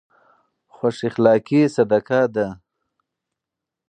خوش 0.75 0.97
اخلاقي 1.09 1.61
صدقه 1.75 2.21
ده. 2.35 2.47